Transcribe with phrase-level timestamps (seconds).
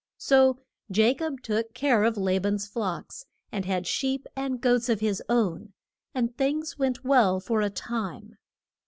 [0.17, 0.57] So
[0.91, 5.21] Ja cob took care of La ban's flocks, and had sheep and goats of his
[5.29, 5.73] own,
[6.15, 8.37] and things went well for a time.